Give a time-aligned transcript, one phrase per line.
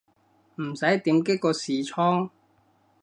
[0.55, 2.31] 唔使點擊個視窗